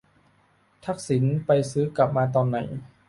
[0.85, 2.57] ทักษิณไปซื้อกลับมาตอนไหน?